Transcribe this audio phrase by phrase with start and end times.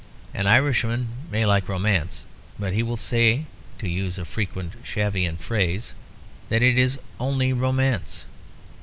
[0.33, 2.25] An Irishman may like romance,
[2.57, 3.45] but he will say,
[3.77, 5.93] to use a frequent Shavian phrase,
[6.49, 8.25] that it is "only romance."